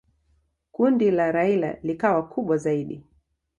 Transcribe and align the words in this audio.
Kundi 0.71 1.11
la 1.11 1.31
Raila 1.31 1.77
likawa 1.83 2.23
kubwa 2.29 2.57
zaidi. 2.57 3.03